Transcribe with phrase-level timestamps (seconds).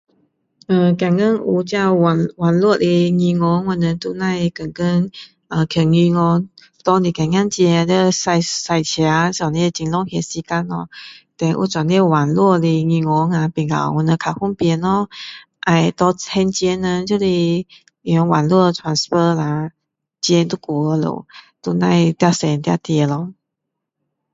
[0.65, 5.11] 呃现今有这个网络的银行的我们都不用天天
[5.69, 6.49] 去银行
[6.83, 10.89] 拿一点点钱就要开车这样很浪费时间哦
[11.37, 13.67] then 有这样网络的银行啊我们比
[14.23, 15.07] 较方便咯
[15.67, 17.25] 要拿还钱的人就是
[18.01, 19.71] 用网络 transfer 下啦
[20.19, 21.27] 钱就过去了
[21.61, 23.33] 都不用跑进跑出咯